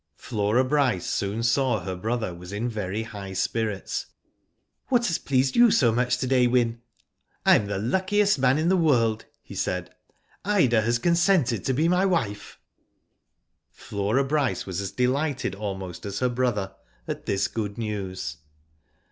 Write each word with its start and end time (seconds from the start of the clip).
Flora 0.15 0.63
Bryce 0.65 1.05
soon 1.07 1.43
saw 1.43 1.79
her 1.81 1.95
brother 1.95 2.33
was 2.33 2.51
in 2.51 2.67
very 2.67 3.03
high 3.03 3.33
spirits. 3.33 4.07
*'What 4.87 5.05
has 5.05 5.19
pleased 5.19 5.55
you 5.55 5.69
so 5.69 5.91
much 5.91 6.17
to 6.17 6.25
day, 6.25 6.47
Wyn?" 6.47 6.71
she 6.71 6.73
asked." 6.73 6.81
I 7.45 7.55
am 7.57 7.65
the 7.67 7.77
luckiest 7.77 8.39
man 8.39 8.57
in 8.57 8.67
the 8.69 8.75
world," 8.75 9.25
he 9.43 9.53
said." 9.53 9.93
Ida 10.57 10.81
has 10.81 10.97
consented 10.97 11.63
to 11.65 11.73
be 11.73 11.87
my 11.87 12.07
wife." 12.07 12.57
Flora 13.69 14.23
Bryce 14.23 14.65
was 14.65 14.81
as 14.81 14.89
delighted 14.91 15.53
almost 15.53 16.03
as 16.07 16.17
her 16.17 16.29
brother, 16.29 16.73
at 17.07 17.27
this 17.27 17.47
good 17.47 17.77
news. 17.77 18.37